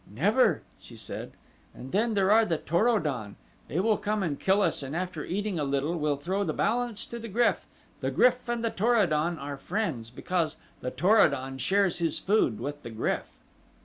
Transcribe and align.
"Never," 0.09 0.63
she 0.79 0.95
said, 0.95 1.33
"and 1.75 1.91
then 1.91 2.15
there 2.15 2.31
are 2.31 2.43
the 2.43 2.57
Tor 2.57 2.89
o 2.89 2.97
don. 2.97 3.35
They 3.67 3.79
will 3.79 3.99
come 3.99 4.23
and 4.23 4.39
kill 4.39 4.63
us 4.63 4.81
and 4.81 4.95
after 4.95 5.23
eating 5.23 5.59
a 5.59 5.63
little 5.63 5.95
will 5.95 6.15
throw 6.15 6.43
the 6.43 6.55
balance 6.55 7.05
to 7.05 7.19
the 7.19 7.29
GRYF 7.29 7.67
the 7.99 8.09
GRYF 8.09 8.49
and 8.49 8.75
Tor 8.75 8.95
o 8.95 9.05
don 9.05 9.37
are 9.37 9.57
friends, 9.57 10.09
because 10.09 10.57
the 10.79 10.89
Tor 10.89 11.19
o 11.19 11.29
don 11.29 11.59
shares 11.59 11.99
his 11.99 12.17
food 12.17 12.59
with 12.59 12.81
the 12.81 12.89
GRYF." 12.89 13.37